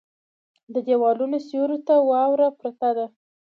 د 0.73 0.75
ديوالونو 0.87 1.37
سيورو 1.47 1.77
ته 1.87 1.95
واوره 2.09 2.47
پرته 2.59 2.87
وه. 2.95 3.05